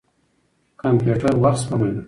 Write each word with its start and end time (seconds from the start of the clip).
کمپيوټر 0.81 1.33
وخت 1.43 1.59
سپموي. 1.67 1.91